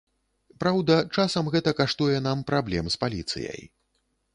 [0.63, 3.61] Праўда, часам гэта каштуе нам праблем з паліцыяй.